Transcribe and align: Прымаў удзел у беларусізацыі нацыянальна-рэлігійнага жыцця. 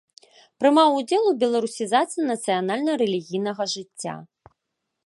Прымаў 0.61 0.89
удзел 1.01 1.23
у 1.31 1.33
беларусізацыі 1.43 2.27
нацыянальна-рэлігійнага 2.33 3.63
жыцця. 3.77 4.13